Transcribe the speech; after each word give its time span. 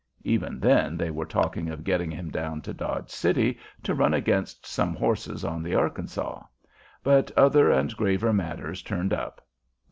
Even 0.23 0.59
then 0.59 0.97
they 0.97 1.11
were 1.11 1.27
talking 1.27 1.69
of 1.69 1.83
getting 1.83 2.09
him 2.09 2.31
down 2.31 2.59
to 2.63 2.73
Dodge 2.73 3.11
City 3.11 3.59
to 3.83 3.93
run 3.93 4.15
against 4.15 4.65
some 4.65 4.95
horses 4.95 5.45
on 5.45 5.61
the 5.61 5.75
Arkansaw; 5.75 6.43
but 7.03 7.29
other 7.37 7.69
and 7.69 7.95
graver 7.95 8.33
matters 8.33 8.81
turned 8.81 9.13
up. 9.13 9.45